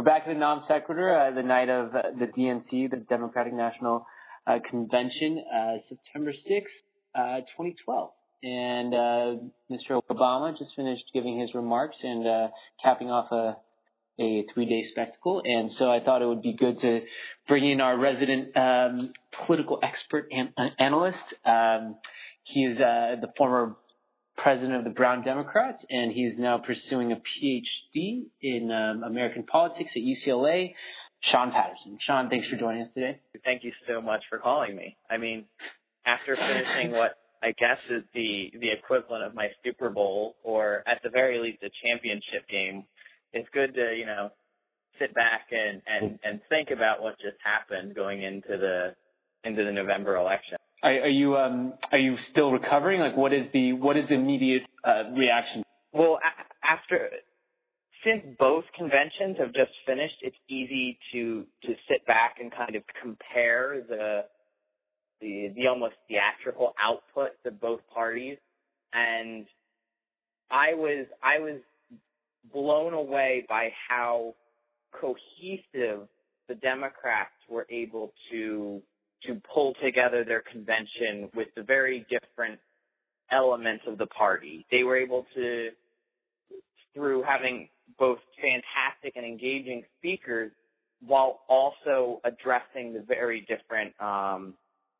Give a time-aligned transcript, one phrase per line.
[0.00, 3.52] We're back at the non sequitur, uh, the night of uh, the DNC, the Democratic
[3.52, 4.06] National
[4.46, 8.10] uh, Convention, uh, September 6th, 2012.
[8.42, 8.94] And
[9.70, 10.00] Mr.
[10.10, 12.50] Obama just finished giving his remarks and
[12.82, 13.58] capping off a
[14.18, 17.00] a three-day spectacle, and so I thought it would be good to
[17.46, 19.12] bring in our resident um,
[19.46, 20.48] political expert and
[20.78, 21.18] analyst.
[21.44, 21.96] Um,
[22.44, 23.76] he is uh, the former
[24.42, 29.90] president of the Brown Democrats, and he's now pursuing a PhD in um, American politics
[29.94, 30.72] at UCLA.
[31.30, 31.98] Shawn Patterson.
[32.06, 33.20] Shawn, thanks for joining us today.
[33.44, 34.96] Thank you so much for calling me.
[35.10, 35.44] I mean,
[36.06, 41.02] after finishing what I guess is the the equivalent of my Super Bowl, or at
[41.02, 42.84] the very least a championship game,
[43.32, 44.30] it's good to you know
[44.98, 48.94] sit back and and and think about what just happened going into the
[49.44, 50.56] into the November election.
[50.82, 53.00] Are, are you um are you still recovering?
[53.00, 55.62] Like, what is the what is the immediate uh, reaction?
[55.92, 57.10] Well, a- after
[58.04, 62.82] since both conventions have just finished, it's easy to to sit back and kind of
[63.02, 64.24] compare the
[65.20, 68.38] the the almost theatrical output of both parties,
[68.92, 69.46] and
[70.50, 71.60] I was I was
[72.52, 74.34] blown away by how
[74.92, 76.08] cohesive
[76.48, 78.82] the Democrats were able to
[79.26, 82.58] to pull together their convention with the very different
[83.30, 84.66] elements of the party.
[84.70, 85.68] They were able to,
[86.94, 90.50] through having both fantastic and engaging speakers,
[91.06, 94.54] while also addressing the very different um,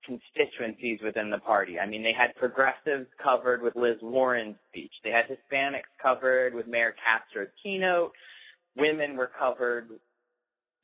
[0.04, 1.78] constituencies within the party.
[1.78, 4.92] I mean, they had progressives covered with Liz Warren's speech.
[5.04, 8.12] They had Hispanics covered with Mayor Castro's keynote.
[8.76, 9.88] Women were covered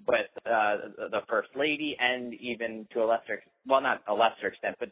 [0.07, 0.77] with uh,
[1.11, 4.91] the first lady, and even to a lesser, well, not a lesser extent, but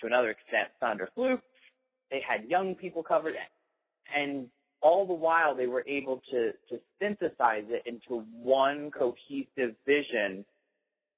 [0.00, 1.40] to another extent, Sandra Fluke.
[2.10, 3.34] They had young people covered,
[4.14, 4.48] and
[4.80, 10.44] all the while they were able to to synthesize it into one cohesive vision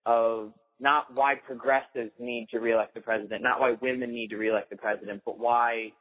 [0.06, 4.70] of not why progressives need to reelect the president, not why women need to reelect
[4.70, 5.92] the president, but why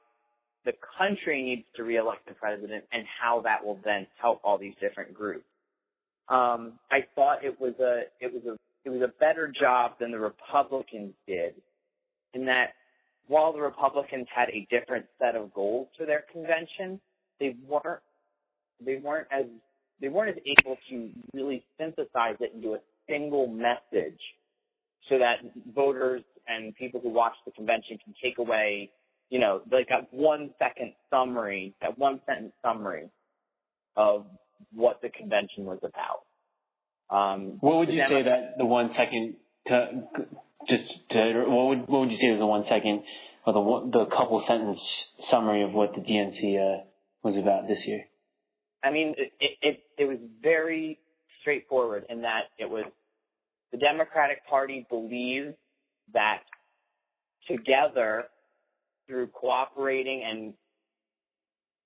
[0.65, 4.75] the country needs to reelect the president and how that will then help all these
[4.79, 5.45] different groups.
[6.29, 10.11] Um, I thought it was a it was a it was a better job than
[10.11, 11.53] the Republicans did,
[12.33, 12.73] in that
[13.27, 16.99] while the Republicans had a different set of goals for their convention,
[17.39, 18.01] they weren't
[18.85, 19.45] they weren't as
[20.01, 24.19] they weren't as able to really synthesize it into a single message
[25.09, 25.37] so that
[25.73, 28.89] voters and people who watch the convention can take away,
[29.29, 33.09] you know, like a one second summary, that one sentence summary
[33.95, 34.25] of
[34.73, 36.25] what the convention was about.
[37.09, 39.35] Um, what would you say that the one second
[39.67, 40.03] to
[40.67, 43.03] just to what would what would you say was the one second
[43.45, 44.79] or the the couple sentence
[45.31, 46.83] summary of what the DNC uh,
[47.23, 48.03] was about this year?
[48.83, 49.31] I mean, it,
[49.61, 50.99] it it was very
[51.41, 52.85] straightforward in that it was
[53.71, 55.55] the Democratic Party believes
[56.13, 56.41] that
[57.47, 58.25] together
[59.07, 60.53] through cooperating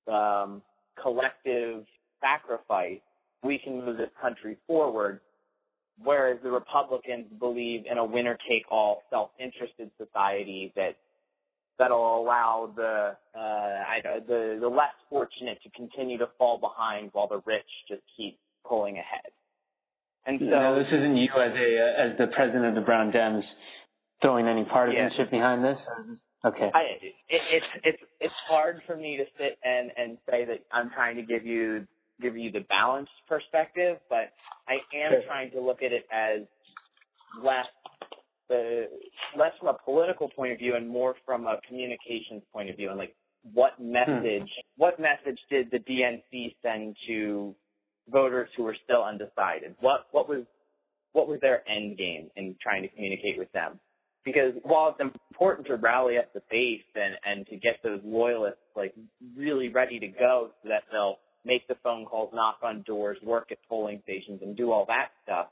[0.08, 0.62] and um,
[1.02, 1.86] collective
[2.22, 3.00] sacrifice,
[3.44, 5.20] we can move this country forward.
[6.04, 10.96] Whereas the Republicans believe in a winner-take-all, self-interested society that
[11.78, 17.28] that'll allow the uh, I, the the less fortunate to continue to fall behind while
[17.28, 19.32] the rich just keep pulling ahead.
[20.26, 23.44] And so no, this isn't you as a as the president of the Brown Dems
[24.22, 25.38] throwing any partisanship yeah.
[25.40, 25.78] behind this.
[26.46, 26.70] Okay.
[26.74, 30.90] I, it, it's it's it's hard for me to sit and and say that I'm
[30.92, 31.88] trying to give you
[32.22, 34.32] give you the balanced perspective, but
[34.68, 35.22] I am sure.
[35.28, 36.42] trying to look at it as
[37.44, 37.66] less
[38.50, 38.88] the
[39.38, 42.90] less from a political point of view and more from a communications point of view
[42.90, 43.16] and like
[43.54, 43.94] what hmm.
[43.94, 44.72] message hmm.
[44.78, 47.56] what message did the DNC send to
[48.10, 49.76] voters who were still undecided?
[49.80, 50.44] What what was
[51.14, 53.80] what was their end game in trying to communicate with them?
[54.24, 58.60] Because while it's important to rally up the base and, and to get those loyalists
[58.76, 58.94] like
[59.36, 63.52] really ready to go so that they'll make the phone calls, knock on doors, work
[63.52, 65.48] at polling stations and do all that stuff.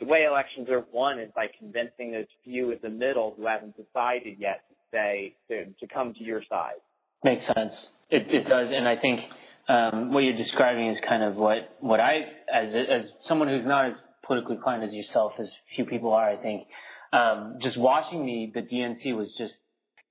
[0.00, 3.74] The way elections are won is by convincing those few in the middle who haven't
[3.76, 6.80] decided yet to say to, to come to your side.
[7.24, 7.72] Makes sense.
[8.10, 9.20] It, it does, and I think
[9.68, 12.20] um, what you're describing is kind of what what I,
[12.54, 13.92] as as someone who's not as
[14.24, 16.66] politically inclined as yourself, as few people are, I think,
[17.12, 19.52] um, just watching the the DNC was just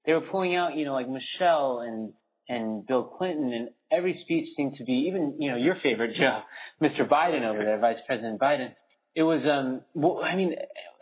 [0.06, 2.14] they were pulling out, you know, like Michelle and
[2.50, 6.42] and Bill Clinton, and every speech seemed to be even, you know, your favorite, Joe,
[6.82, 7.08] Mr.
[7.08, 8.72] Biden over there, Vice President Biden.
[9.16, 10.54] It was, um, well, I mean,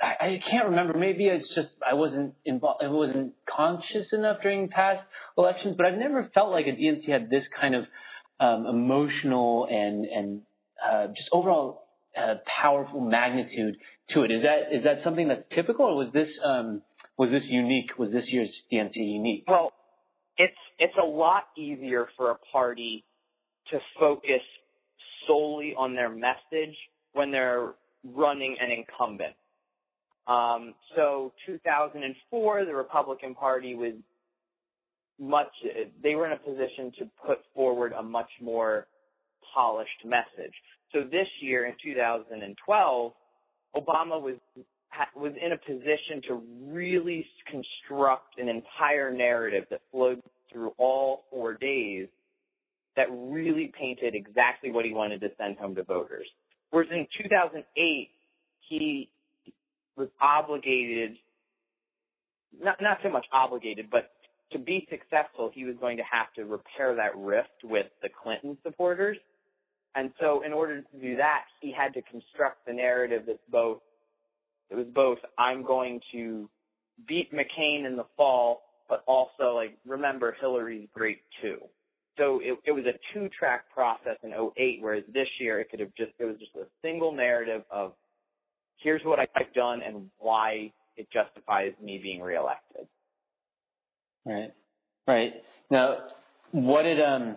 [0.01, 0.97] I, I can't remember.
[0.97, 5.01] Maybe it's just I wasn't involved, I wasn't conscious enough during past
[5.37, 7.83] elections, but I've never felt like a DNC had this kind of
[8.39, 10.41] um, emotional and and
[10.85, 11.87] uh, just overall
[12.17, 13.75] uh, powerful magnitude
[14.11, 14.31] to it.
[14.31, 16.81] Is that is that something that's typical, or was this um,
[17.17, 17.97] was this unique?
[17.97, 19.43] Was this year's DNC unique?
[19.47, 19.71] Well,
[20.37, 23.03] it's it's a lot easier for a party
[23.71, 24.41] to focus
[25.27, 26.75] solely on their message
[27.13, 27.73] when they're
[28.03, 29.33] running an incumbent.
[30.27, 33.93] Um, so 2004, the Republican Party was
[35.19, 35.47] much,
[36.03, 38.87] they were in a position to put forward a much more
[39.53, 40.53] polished message.
[40.91, 43.13] So this year in 2012,
[43.75, 44.35] Obama was
[45.15, 50.21] was in a position to really construct an entire narrative that flowed
[50.51, 52.07] through all four days
[52.95, 56.27] that really painted exactly what he wanted to send home to voters.
[56.71, 58.09] Whereas in 2008,
[58.69, 59.09] he
[59.97, 61.17] was obligated,
[62.61, 64.11] not, not so much obligated, but
[64.51, 68.57] to be successful, he was going to have to repair that rift with the Clinton
[68.63, 69.17] supporters.
[69.95, 73.79] And so in order to do that, he had to construct the narrative that's both,
[74.69, 76.49] it was both, I'm going to
[77.07, 81.57] beat McCain in the fall, but also like, remember Hillary's great too.
[82.17, 85.81] So it, it was a two track process in 08, whereas this year it could
[85.81, 87.93] have just, it was just a single narrative of
[88.77, 92.87] here's what I've done and why it justifies me being reelected.
[94.25, 94.53] Right.
[95.07, 95.33] Right.
[95.69, 95.97] Now,
[96.51, 97.35] what did, um,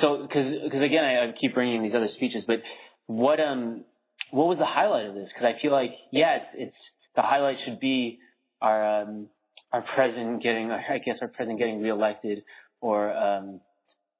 [0.00, 2.60] so, cause, cause again, I, I keep bringing these other speeches, but
[3.06, 3.84] what, um,
[4.34, 5.28] what was the highlight of this?
[5.38, 6.76] Cause I feel like, yeah, it's, it's
[7.14, 8.18] the highlight should be
[8.60, 9.28] our, um,
[9.72, 12.42] our president getting, I guess our president getting reelected
[12.80, 13.60] or, um,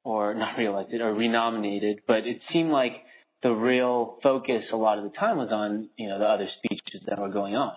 [0.05, 2.93] or not reelected or renominated, but it seemed like
[3.43, 7.02] the real focus a lot of the time was on, you know, the other speeches
[7.08, 7.75] that were going on.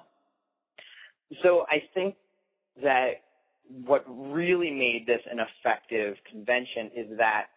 [1.42, 2.16] So I think
[2.84, 3.24] that
[3.86, 7.48] what really made this an effective convention is that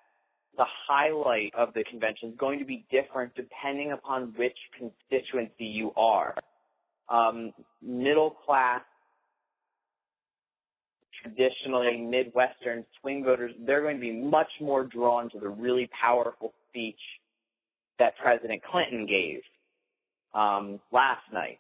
[0.57, 5.93] the highlight of the convention is going to be different depending upon which constituency you
[5.97, 6.35] are.
[7.09, 7.53] Um,
[7.83, 8.83] middle class,
[11.23, 16.53] traditionally Midwestern swing voters, they're going to be much more drawn to the really powerful
[16.69, 17.01] speech
[17.99, 19.41] that President Clinton gave
[20.35, 21.59] um, last night.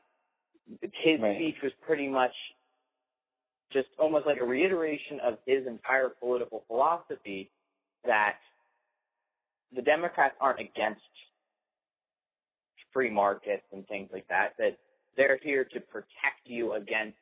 [0.80, 1.36] His right.
[1.36, 2.32] speech was pretty much
[3.72, 7.50] just almost like a reiteration of his entire political philosophy
[8.04, 8.36] that
[9.74, 11.00] the Democrats aren't against
[12.92, 14.78] free markets and things like that, that
[15.16, 17.16] they're here to protect you against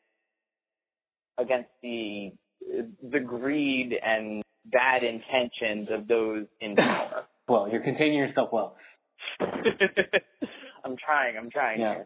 [1.38, 2.32] against the
[3.10, 7.24] the greed and bad intentions of those in power.
[7.48, 8.76] well, you're containing yourself well.
[9.40, 11.36] I'm trying.
[11.36, 11.80] I'm trying.
[11.80, 12.02] Yeah.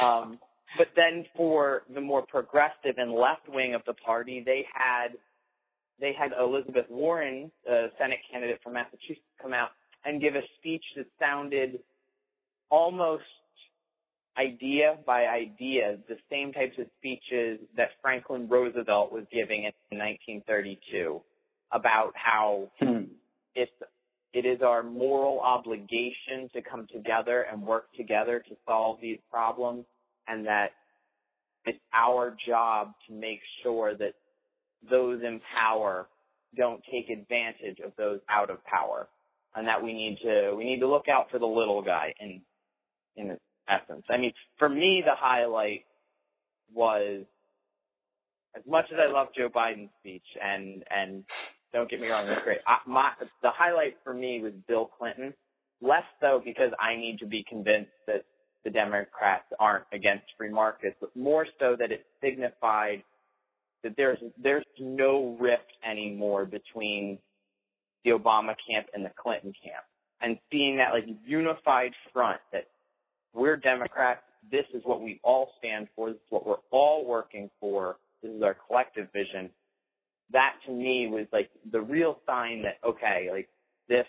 [0.00, 0.38] Um,
[0.76, 5.08] but then for the more progressive and left wing of the party, they had
[6.00, 9.70] they had Elizabeth Warren, a Senate candidate from Massachusetts, come out
[10.04, 11.80] and give a speech that sounded
[12.70, 13.24] almost
[14.38, 21.20] idea by idea the same types of speeches that Franklin Roosevelt was giving in 1932
[21.72, 23.04] about how hmm.
[23.54, 23.72] it's
[24.34, 29.84] it is our moral obligation to come together and work together to solve these problems
[30.28, 30.68] and that
[31.64, 34.12] it's our job to make sure that
[34.88, 36.06] those in power
[36.56, 39.08] don't take advantage of those out of power
[39.58, 42.40] and that we need to we need to look out for the little guy in
[43.16, 43.36] in
[43.68, 44.04] essence.
[44.08, 45.84] I mean, for me the highlight
[46.72, 47.24] was
[48.56, 51.24] as much as I love Joe Biden's speech and and
[51.72, 52.58] don't get me wrong, that's great.
[52.66, 53.10] I, my,
[53.42, 55.34] the highlight for me was Bill Clinton.
[55.82, 58.24] Less so because I need to be convinced that
[58.64, 63.02] the Democrats aren't against free markets, but more so that it signified
[63.84, 67.18] that there's there's no rift anymore between
[68.04, 69.84] the Obama camp and the Clinton camp.
[70.20, 72.66] And seeing that like unified front that
[73.34, 77.50] we're Democrats, this is what we all stand for, this is what we're all working
[77.60, 79.50] for, this is our collective vision
[80.32, 83.48] that to me was like the real sign that okay, like
[83.88, 84.06] this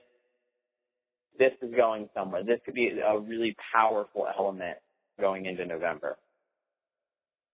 [1.37, 2.43] this is going somewhere.
[2.43, 4.77] This could be a really powerful element
[5.19, 6.17] going into November.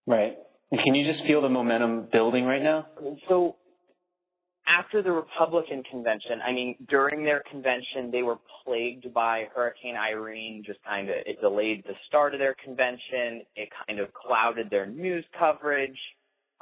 [0.08, 0.38] Right.
[0.72, 2.88] can you just feel the momentum building right now?
[3.30, 3.56] So
[4.68, 10.64] after the Republican convention, I mean, during their convention, they were plagued by Hurricane Irene,
[10.66, 13.44] just kind of, it delayed the start of their convention.
[13.56, 15.98] It kind of clouded their news coverage.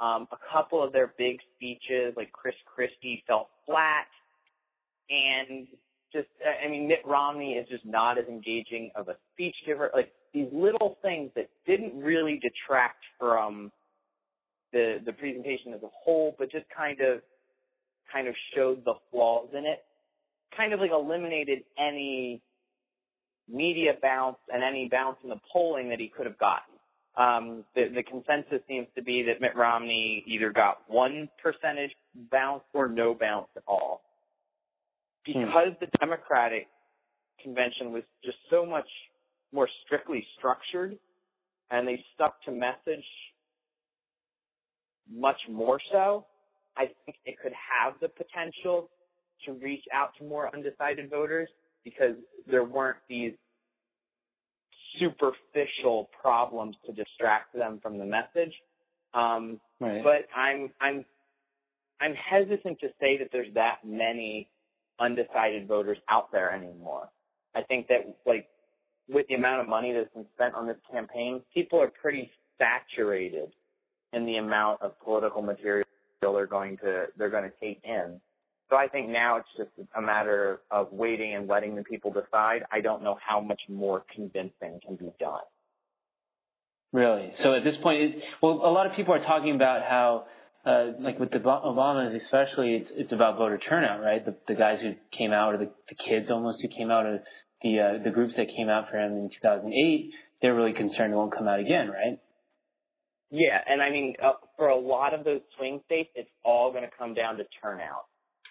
[0.00, 4.06] Um, a couple of their big speeches, like Chris Christie, fell flat.
[5.08, 5.66] And
[6.12, 9.90] just, I mean, Mitt Romney is just not as engaging of a speech giver.
[9.94, 13.70] Like these little things that didn't really detract from
[14.72, 17.20] the the presentation as a whole, but just kind of
[18.14, 19.84] kind of showed the flaws in it.
[20.56, 22.40] Kind of like eliminated any
[23.48, 26.74] media bounce and any bounce in the polling that he could have gotten.
[27.16, 31.90] Um, the, the consensus seems to be that Mitt Romney either got one percentage
[32.30, 34.02] bounce or no bounce at all.
[35.26, 35.32] Hmm.
[35.32, 35.84] Because hmm.
[35.84, 36.68] the Democratic
[37.42, 38.88] convention was just so much
[39.52, 40.98] more strictly structured
[41.70, 43.04] and they stuck to message
[45.12, 46.26] much more so,
[46.76, 48.90] I think it could have the potential
[49.46, 51.48] to reach out to more undecided voters
[51.84, 52.16] because
[52.50, 53.32] there weren't these
[54.98, 58.52] superficial problems to distract them from the message.
[59.12, 60.02] Um, right.
[60.02, 61.04] But I'm I'm
[62.00, 64.48] I'm hesitant to say that there's that many
[65.00, 67.08] undecided voters out there anymore.
[67.54, 68.48] I think that like
[69.08, 73.52] with the amount of money that's been spent on this campaign, people are pretty saturated
[74.12, 75.83] in the amount of political material
[76.32, 78.20] they're going to they're going to take in.
[78.70, 82.64] So I think now it's just a matter of waiting and letting the people decide.
[82.72, 85.42] I don't know how much more convincing can be done.
[86.92, 87.32] Really?
[87.42, 90.26] So at this point, it, well, a lot of people are talking about how,
[90.64, 94.24] uh, like with the Obamas especially, it's it's about voter turnout, right?
[94.24, 97.22] The the guys who came out, or the, the kids almost who came out, or
[97.62, 101.16] the uh, the groups that came out for him in 2008, they're really concerned it
[101.16, 102.20] won't come out again, right?
[103.34, 106.84] Yeah, and I mean, uh, for a lot of those swing states, it's all going
[106.84, 108.06] to come down to turnout.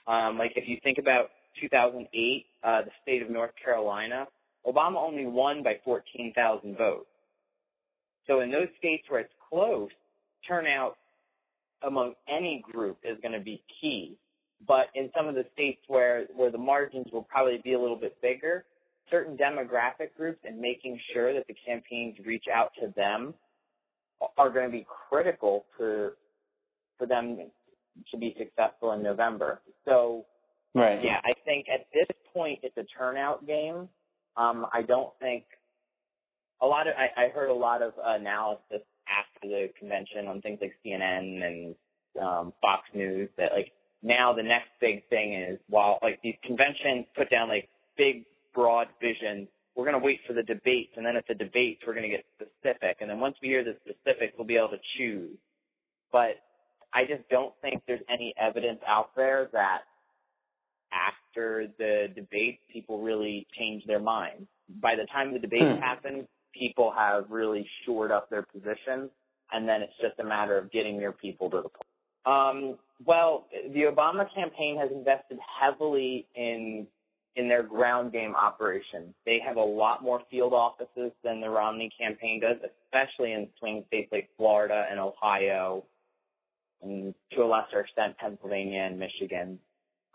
[0.07, 1.27] Um, like if you think about
[1.61, 4.25] 2008, uh, the state of North Carolina,
[4.67, 7.05] Obama only won by 14,000 votes.
[8.27, 9.89] So in those states where it's close,
[10.45, 10.97] turnout
[11.87, 14.17] among any group is going to be key.
[14.67, 17.95] But in some of the states where, where the margins will probably be a little
[17.95, 18.65] bit bigger,
[19.09, 23.33] certain demographic groups and making sure that the campaigns reach out to them
[24.37, 26.11] are going to be critical to
[26.97, 27.37] for them
[28.11, 29.61] to be successful in November.
[29.85, 30.25] So,
[30.73, 30.99] right.
[31.03, 33.87] yeah, I think at this point it's a turnout game.
[34.35, 35.43] Um, I don't think
[36.61, 40.59] a lot of I, I heard a lot of analysis after the convention on things
[40.61, 41.75] like CNN and
[42.21, 47.05] um, Fox News that like now the next big thing is while like these conventions
[47.15, 51.15] put down like big broad vision, we're going to wait for the debates and then
[51.15, 54.33] at the debates we're going to get specific and then once we hear the specifics
[54.37, 55.37] we'll be able to choose.
[56.11, 56.41] But
[56.93, 59.81] I just don't think there's any evidence out there that
[60.93, 64.47] after the debate, people really change their minds.
[64.81, 65.81] By the time the debate hmm.
[65.81, 69.09] happens, people have really shored up their positions,
[69.51, 71.83] and then it's just a matter of getting their people to the polls.
[72.25, 76.87] Um, well, the Obama campaign has invested heavily in
[77.35, 79.13] in their ground game operations.
[79.25, 83.83] They have a lot more field offices than the Romney campaign does, especially in swing
[83.87, 85.83] states like Florida and Ohio
[86.83, 89.57] and to a lesser extent Pennsylvania and Michigan,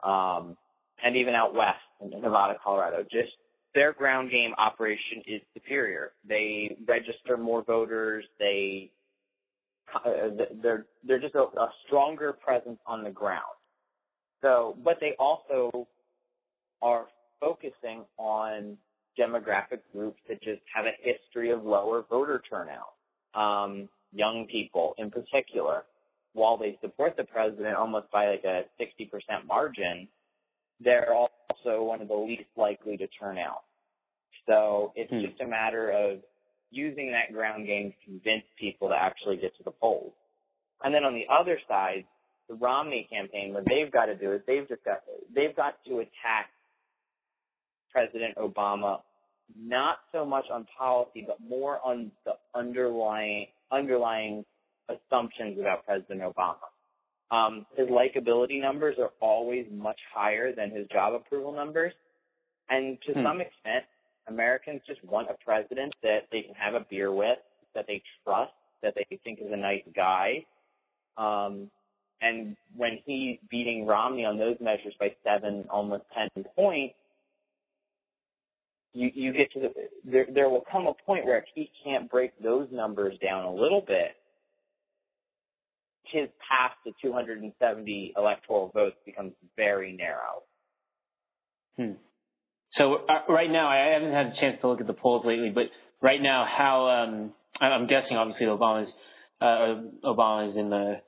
[0.05, 0.57] um,
[1.03, 3.03] and even out west in Nevada, Colorado.
[3.11, 3.33] Just
[3.75, 6.13] their ground game operation is superior.
[6.29, 8.25] They register more voters.
[8.39, 8.91] They
[9.95, 13.43] uh, they're they're just a, a stronger presence on the ground.
[14.43, 15.89] So, but they also
[16.83, 17.07] are
[17.41, 18.77] focusing on
[19.19, 22.95] demographic groups that just have a history of lower voter turnout.
[23.35, 25.85] Um, young people in particular
[26.33, 30.09] while they support the president almost by like a 60% margin,
[30.81, 33.63] they're also one of the least likely to turn out.
[34.47, 35.21] So it's hmm.
[35.21, 36.21] just a matter of
[36.71, 40.13] using that ground game to convince people to actually get to the polls.
[40.85, 42.05] And then on the other side,
[42.49, 45.03] the Romney campaign, what they've got to do is they've just got,
[45.35, 46.51] they've got to attack
[47.93, 49.01] President Obama
[49.57, 54.45] not so much on policy, but more on the underlying, underlying
[54.89, 56.57] assumptions about President Obama.
[57.31, 61.93] Um, his likability numbers are always much higher than his job approval numbers.
[62.71, 63.23] And to hmm.
[63.23, 63.85] some extent,
[64.29, 67.39] Americans just want a president that they can have a beer with,
[67.75, 68.53] that they trust,
[68.83, 70.45] that they think is a nice guy.
[71.17, 71.71] Um,
[72.21, 76.95] and when he's beating Romney on those measures by seven, almost ten points,
[78.99, 79.69] you, you get to the,
[80.05, 83.53] there, there will come a point where if he can't break those numbers down a
[83.53, 84.17] little bit,
[86.05, 90.43] his path to 270 electoral votes becomes very narrow.
[91.77, 91.93] Hmm.
[92.77, 95.51] So uh, right now, I haven't had a chance to look at the polls lately,
[95.51, 95.65] but
[96.03, 98.91] right now, how um, I'm guessing obviously Obama's
[99.41, 101.01] uh, Obama's in the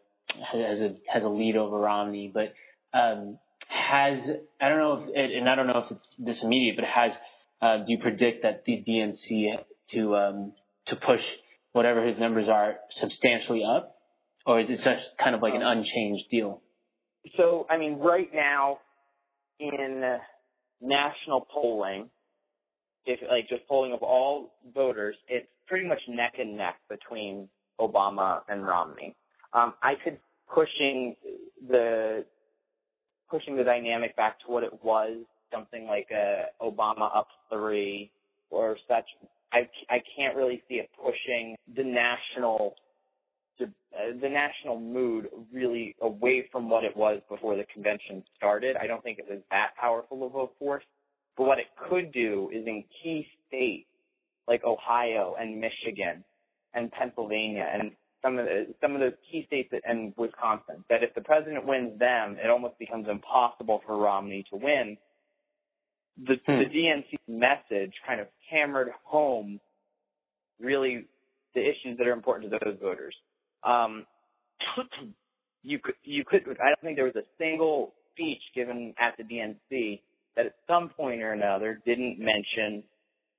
[0.52, 2.54] has a has a lead over Romney, but
[2.96, 4.18] um, has
[4.60, 7.12] I don't know if and I don't know if it's this immediate, but has
[7.60, 9.56] do you predict that the DNC
[9.94, 10.52] to um,
[10.88, 11.20] to push
[11.72, 13.96] whatever his numbers are substantially up?
[14.46, 16.62] or is it just kind of like an unchanged deal?
[17.36, 18.78] So, I mean, right now
[19.58, 20.18] in
[20.80, 22.08] national polling,
[23.04, 27.48] if like just polling of all voters, it's pretty much neck and neck between
[27.80, 29.14] Obama and Romney.
[29.52, 30.18] Um, I could
[30.52, 31.16] pushing
[31.68, 32.24] the
[33.30, 35.18] pushing the dynamic back to what it was,
[35.52, 38.10] something like a Obama up three
[38.50, 39.04] or such.
[39.52, 42.74] I I can't really see it pushing the national
[43.58, 48.76] the, uh, national mood really away from what it was before the convention started.
[48.76, 50.84] I don't think it was that powerful of a force.
[51.36, 53.86] But what it could do is in key states
[54.48, 56.24] like Ohio and Michigan
[56.74, 57.92] and Pennsylvania and
[58.22, 61.98] some of the, some of those key states and Wisconsin, that if the president wins
[61.98, 64.96] them, it almost becomes impossible for Romney to win.
[66.18, 66.58] The, hmm.
[66.58, 69.60] the DNC message kind of hammered home
[70.60, 71.06] really
[71.54, 73.14] the issues that are important to those voters.
[73.64, 74.06] Um,
[75.62, 79.24] you could, you could, I don't think there was a single speech given at the
[79.24, 80.00] DNC
[80.36, 82.82] that at some point or another didn't mention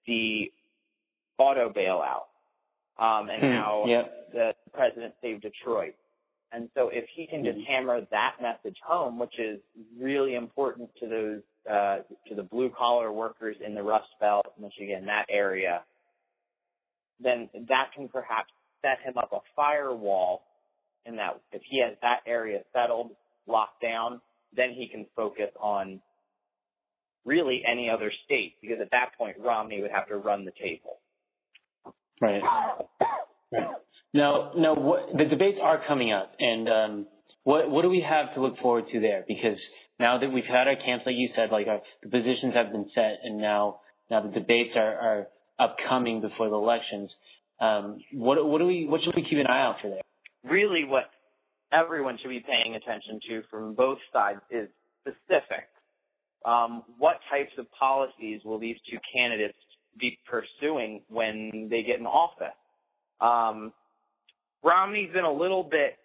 [0.08, 0.52] the
[1.38, 2.28] auto bailout
[3.00, 4.32] um, and hmm, how yep.
[4.34, 5.96] the president saved Detroit.
[6.52, 7.72] And so if he can just mm-hmm.
[7.72, 9.60] hammer that message home, which is
[10.00, 15.06] really important to those uh, to the blue collar workers in the Rust Belt, Michigan,
[15.06, 15.82] that area,
[17.20, 18.50] then that can perhaps
[18.82, 20.44] set him up a firewall
[21.06, 23.12] in that if he has that area settled,
[23.48, 24.22] locked down,
[24.56, 26.02] then he can focus on
[27.26, 30.98] really any other state because at that point Romney would have to run the table.
[32.20, 32.42] Right.
[33.52, 33.68] right.
[34.14, 37.08] Now, now what, the debates are coming up, and um,
[37.44, 39.24] what what do we have to look forward to there?
[39.28, 39.58] Because
[40.02, 42.90] now that we've had our camps, like you said, like our, the positions have been
[42.94, 43.80] set, and now
[44.10, 45.28] now the debates are, are
[45.60, 47.10] upcoming before the elections.
[47.60, 50.02] Um, what what do we what should we keep an eye out for there?
[50.44, 51.10] Really, what
[51.72, 54.68] everyone should be paying attention to from both sides is
[55.02, 55.70] specific.
[56.44, 59.58] Um, what types of policies will these two candidates
[60.00, 62.48] be pursuing when they get in office.
[63.20, 63.74] Um,
[64.64, 65.98] Romney's been a little bit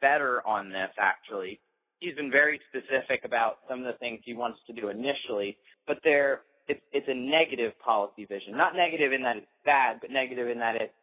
[0.00, 1.60] better on this, actually.
[2.00, 5.56] He's been very specific about some of the things he wants to do initially,
[5.86, 8.56] but there, it's, it's a negative policy vision.
[8.56, 10.94] Not negative in that it's bad, but negative in that it,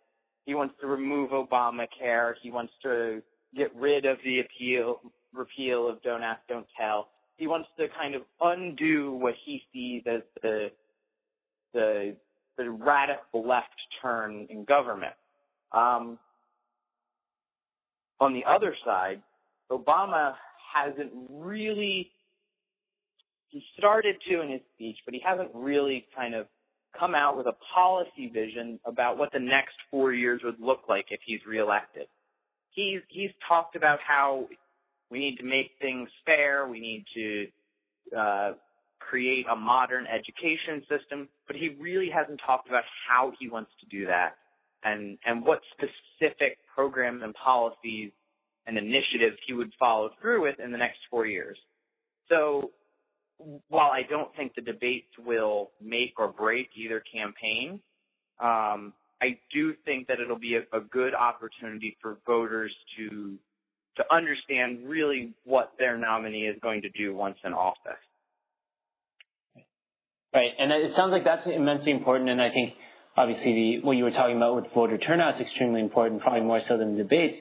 [0.45, 2.33] he wants to remove Obamacare.
[2.41, 3.21] He wants to
[3.55, 5.01] get rid of the appeal,
[5.33, 7.09] repeal of Don't Ask, Don't Tell.
[7.37, 10.69] He wants to kind of undo what he sees as the
[11.73, 12.15] the
[12.57, 15.13] the radical left turn in government.
[15.73, 16.17] Um,
[18.21, 19.21] on the other side,
[19.69, 20.35] Obama
[20.75, 22.11] hasn't really,
[23.49, 26.47] he started to in his speech, but he hasn't really kind of
[26.97, 31.05] come out with a policy vision about what the next four years would look like
[31.09, 32.07] if he's reelected.
[32.71, 34.47] He's, he's talked about how
[35.09, 38.51] we need to make things fair, we need to, uh,
[38.99, 43.85] create a modern education system, but he really hasn't talked about how he wants to
[43.87, 44.35] do that
[44.83, 48.11] and, and what specific programs and policies
[48.67, 51.57] and initiatives he would follow through with in the next four years.
[52.29, 52.71] So
[53.69, 57.79] while I don't think the debates will make or break either campaign,
[58.39, 63.37] um, I do think that it'll be a, a good opportunity for voters to
[63.97, 67.93] to understand really what their nominee is going to do once in office.
[70.33, 70.51] Right.
[70.59, 72.29] And it sounds like that's immensely important.
[72.29, 72.73] And I think
[73.15, 76.61] obviously the, what you were talking about with voter turnout is extremely important, probably more
[76.67, 77.37] so than the debates.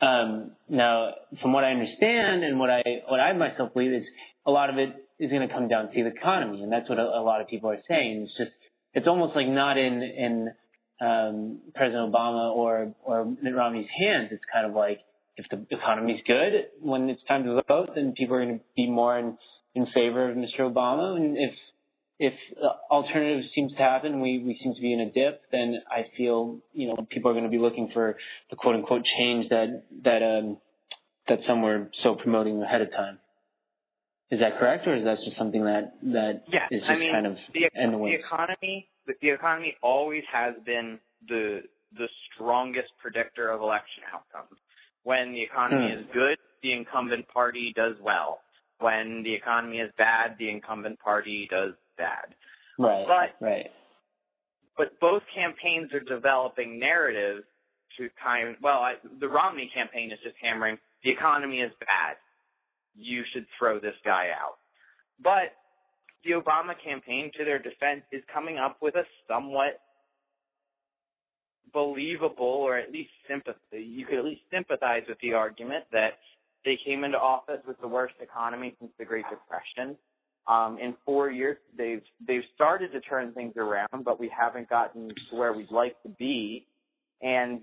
[0.00, 4.04] Um, now, from what I understand and what I, what I myself believe is
[4.46, 6.62] a lot of it is going to come down to the economy.
[6.62, 8.22] And that's what a, a lot of people are saying.
[8.22, 8.50] It's just,
[8.92, 10.50] it's almost like not in, in,
[11.00, 14.28] um, President Obama or, or Mitt Romney's hands.
[14.30, 15.00] It's kind of like,
[15.36, 18.88] if the economy's good, when it's time to vote, then people are going to be
[18.88, 19.36] more in,
[19.74, 20.60] in favor of Mr.
[20.60, 21.16] Obama.
[21.16, 21.52] And if
[22.26, 22.34] if
[22.90, 26.58] alternative seems to happen, we, we seem to be in a dip, then I feel,
[26.72, 28.16] you know, people are going to be looking for
[28.50, 30.58] the quote unquote change that, that, um,
[31.28, 33.18] that some were so promoting ahead of time.
[34.30, 37.12] Is that correct, or is that just something that that yeah, is just I mean,
[37.12, 38.88] kind of the, in the, the economy?
[39.06, 41.60] The economy always has been the
[41.96, 44.58] the strongest predictor of election outcomes.
[45.04, 46.00] When the economy hmm.
[46.00, 48.40] is good, the incumbent party does well.
[48.80, 52.34] When the economy is bad, the incumbent party does bad.
[52.78, 53.06] Right.
[53.06, 53.70] But, right.
[54.76, 57.44] But both campaigns are developing narratives
[57.98, 62.16] to kind of, well, I, the Romney campaign is just hammering the economy is bad.
[62.96, 64.56] You should throw this guy out.
[65.22, 65.54] But
[66.24, 69.80] the Obama campaign, to their defense, is coming up with a somewhat
[71.72, 73.82] believable or at least sympathy.
[73.82, 76.18] You could at least sympathize with the argument that
[76.64, 79.96] they came into office with the worst economy since the Great Depression
[80.46, 85.08] Um, in four years, they've they've started to turn things around, but we haven't gotten
[85.08, 86.66] to where we'd like to be.
[87.22, 87.62] And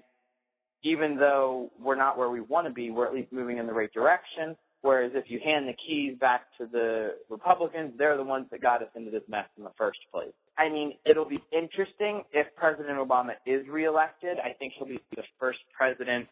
[0.84, 3.74] even though we're not where we want to be, we're at least moving in the
[3.74, 4.56] right direction.
[4.82, 8.82] Whereas if you hand the keys back to the Republicans, they're the ones that got
[8.82, 10.34] us into this mess in the first place.
[10.58, 14.38] I mean, it'll be interesting if President Obama is reelected.
[14.40, 16.28] I think he'll be the first president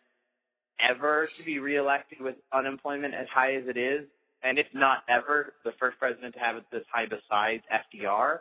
[0.80, 4.08] ever to be reelected with unemployment as high as it is.
[4.44, 8.40] And if not ever, the first president to have it this high besides FDR.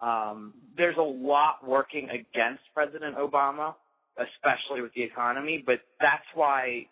[0.00, 3.74] Um, there's a lot working against President Obama,
[4.18, 6.86] especially with the economy, but that's why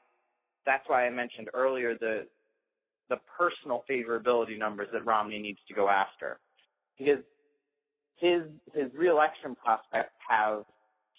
[0.66, 2.26] that's why I mentioned earlier the
[3.08, 6.38] the personal favorability numbers that Romney needs to go after.
[6.98, 7.24] Because
[8.16, 8.42] his
[8.74, 10.64] his reelection prospects have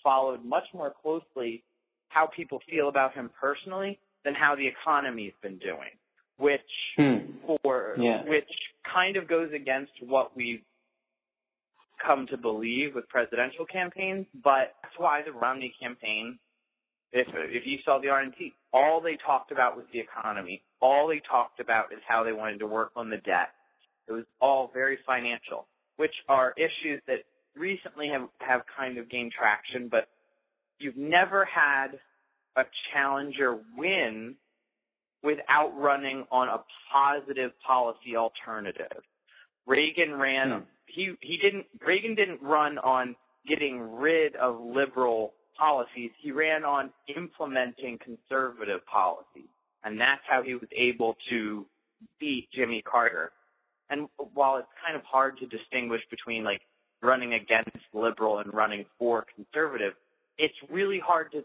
[0.04, 1.64] followed much more closely
[2.10, 5.92] how people feel about him personally than how the economy's been doing,
[6.42, 7.38] which Hmm.
[7.46, 8.24] for Yeah.
[8.24, 8.52] which
[8.84, 10.64] kind of goes against what we've
[12.00, 16.40] come to believe with presidential campaigns, but that's why the Romney campaign
[17.14, 20.64] if if you saw the RNC, all they talked about was the economy.
[20.80, 23.54] All they talked about is how they wanted to work on the debt.
[24.08, 27.26] It was all very financial, which are issues that
[27.56, 30.08] recently have have kind of gained traction, but
[30.80, 32.00] you've never had
[32.56, 34.36] a challenger win
[35.24, 39.04] without running on a positive policy alternative.
[39.68, 40.60] Reagan ran Hmm.
[40.88, 43.16] he he didn't Reagan didn't run on
[43.48, 46.12] getting rid of liberal policies.
[46.20, 49.50] He ran on implementing conservative policies.
[49.84, 51.66] And that's how he was able to
[52.20, 53.32] beat Jimmy Carter.
[53.90, 56.62] And while it's kind of hard to distinguish between like
[57.02, 59.94] running against liberal and running for conservative,
[60.38, 61.44] it's really hard to.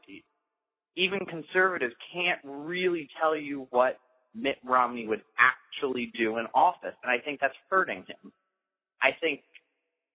[0.97, 3.99] Even conservatives can't really tell you what
[4.35, 6.95] Mitt Romney would actually do in office.
[7.03, 8.33] And I think that's hurting him.
[9.03, 9.41] I think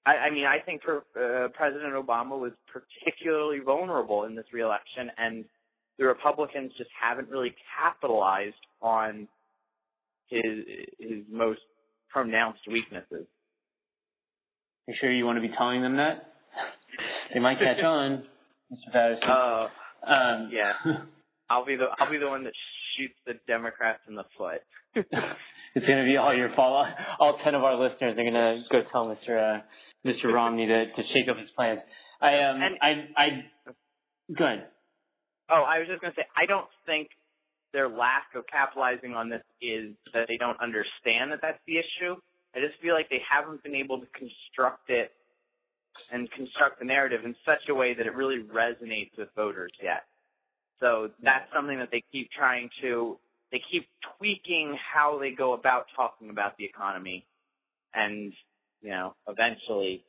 [0.05, 5.11] I, I mean, I think for, uh, President Obama was particularly vulnerable in this reelection,
[5.17, 5.45] and
[5.99, 9.27] the Republicans just haven't really capitalized on
[10.27, 10.41] his
[10.97, 11.59] his most
[12.09, 13.27] pronounced weaknesses.
[14.87, 16.33] Are You sure you want to be telling them that?
[17.33, 18.23] they might catch on,
[18.71, 18.91] Mr.
[18.91, 19.29] Patterson.
[19.29, 19.67] Uh,
[20.07, 20.73] um, yeah.
[21.49, 22.53] I'll be the I'll be the one that
[22.97, 24.61] shoots the Democrats in the foot.
[24.95, 26.87] it's going to be all your fault.
[27.19, 29.59] All ten of our listeners are going to go tell Mr.
[29.59, 29.61] Uh,
[30.05, 30.33] Mr.
[30.33, 31.79] Romney to, to shake up his plans.
[32.21, 33.27] I um And- I I
[34.37, 34.67] go ahead.
[35.49, 37.09] Oh, I was just going to say, I don't think
[37.73, 42.15] their lack of capitalizing on this is that they don't understand that that's the issue.
[42.55, 45.11] I just feel like they haven't been able to construct it
[46.11, 50.03] and construct the narrative in such a way that it really resonates with voters yet.
[50.79, 53.17] So that's something that they keep trying to,
[53.51, 57.25] they keep tweaking how they go about talking about the economy.
[57.93, 58.33] And,
[58.81, 60.03] you know, eventually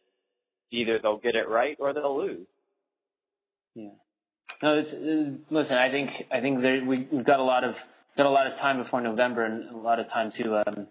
[0.71, 2.47] either they'll get it right or they'll lose.
[3.75, 3.89] Yeah.
[4.63, 5.77] No, it's, uh, listen.
[5.77, 7.75] I think I think there, we, we've got a lot of
[8.17, 10.87] got a lot of time before November and a lot of time to um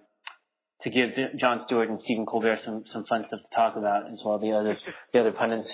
[0.84, 4.20] to give Jon Stewart and Stephen Colbert some some fun stuff to talk about as
[4.26, 4.40] well.
[4.40, 4.78] The other
[5.14, 5.70] the other pundits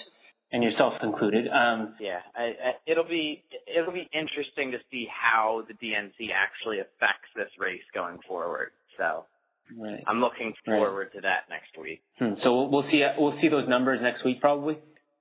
[0.51, 1.47] and yourself included.
[1.47, 6.79] Um, Yeah, I, I, it'll be it'll be interesting to see how the DNC actually
[6.79, 8.71] affects this race going forward.
[8.97, 9.25] So
[9.77, 10.03] right.
[10.07, 10.77] I'm looking Right.
[10.79, 12.01] forward to that next week.
[12.19, 12.33] Hmm.
[12.43, 14.77] So we'll, we'll see we'll see those numbers next week probably.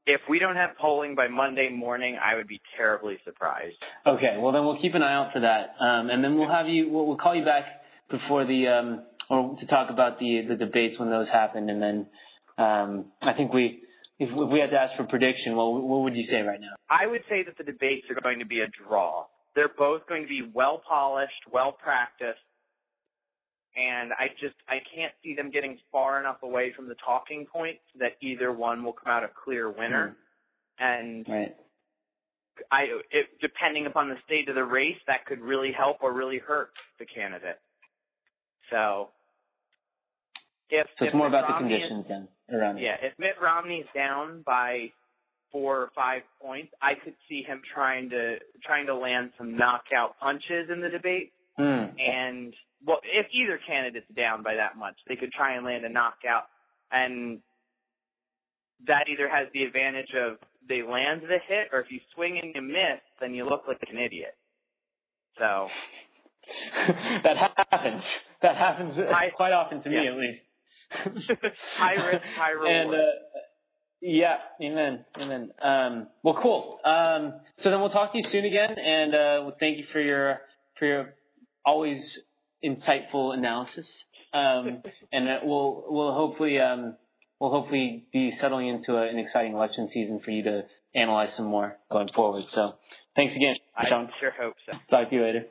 [0.09, 3.75] If we don't have polling by Monday morning, I would be terribly surprised.
[4.07, 4.37] Okay.
[4.39, 6.89] Well, then we'll keep an eye out for that, um, and then we'll have you.
[6.89, 7.65] We'll, we'll call you back
[8.09, 12.07] before the um, or to talk about the the debates when those happen, and then
[12.59, 13.83] um, I think we.
[14.19, 16.73] If, we had to ask for prediction, what, what would you say right now?
[16.89, 19.27] I would say that the debates are going to be a draw.
[19.55, 22.41] They're both going to be well polished, well practiced,
[23.77, 27.83] and I just I can't see them getting far enough away from the talking points
[27.99, 30.17] that either one will come out a clear winner.
[30.79, 31.57] And Right.
[32.71, 36.39] I, it, depending upon the state of the race, that could really help or really
[36.39, 37.59] hurt the candidate.
[38.71, 39.11] So,
[40.71, 42.83] if So if it's more Mitt about the Romney is- conditions then around it.
[42.83, 44.93] yeah, if Mitt Romney's down by
[45.53, 50.19] four or five points, I could see him trying to trying to land some knockout
[50.21, 51.33] punches in the debate.
[51.57, 51.87] Hmm.
[51.99, 55.89] And well, if either candidate's down by that much, they could try and land a
[55.89, 56.49] knockout,
[56.93, 57.41] and
[58.87, 62.55] that either has the advantage of they land the hit, or if you swing and
[62.55, 64.35] you miss, then you look like an idiot.
[65.39, 65.69] So
[67.25, 68.03] that happens.
[68.43, 70.41] That happens I- quite often to me, at least.
[70.91, 72.71] High risk, high reward.
[72.71, 72.99] And uh,
[74.01, 75.51] yeah, amen, amen.
[75.63, 76.79] Um, well, cool.
[76.85, 80.01] Um, so then we'll talk to you soon again, and uh, well, thank you for
[80.01, 80.41] your
[80.79, 81.15] for your
[81.65, 82.03] always
[82.65, 83.87] insightful analysis.
[84.33, 86.97] um, and we'll we'll hopefully um,
[87.41, 90.63] we'll hopefully be settling into a, an exciting election season for you to
[90.95, 92.45] analyze some more going forward.
[92.55, 92.75] So
[93.15, 94.09] thanks again, I Shawn.
[94.21, 94.73] sure hope so.
[94.91, 95.45] Talk to you later.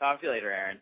[0.00, 0.78] Talk to you later, Aaron.